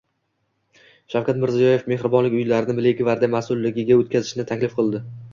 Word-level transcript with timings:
Shavkat 1.15 1.39
Mirziyoyev 1.41 1.83
mehribonlik 1.91 2.35
uylarini 2.37 2.75
Milliy 2.79 2.95
gvardiya 3.01 3.29
mas’ulligiga 3.35 3.99
o‘tkazishni 4.05 4.47
taklif 4.53 4.73
qildi 4.79 5.03